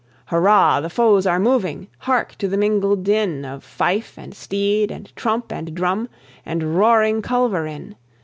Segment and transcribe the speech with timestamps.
[0.29, 0.81] Hurrah!
[0.81, 1.87] the foes are moving.
[1.99, 6.09] Hark to the mingled din Of fife, and steed, and trump, and drum,
[6.43, 7.93] and roaring culverin.